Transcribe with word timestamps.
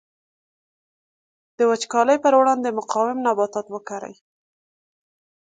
د 1.57 1.59
وچکالۍ 1.71 2.17
پر 2.23 2.33
وړاندې 2.39 2.75
مقاوم 2.79 3.17
نباتات 3.27 3.65
وکري. 3.71 4.15